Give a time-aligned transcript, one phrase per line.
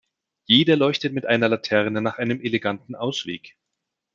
[0.47, 3.55] Jeder leuchtet mit einer Laterne nach einem eleganten Ausweg.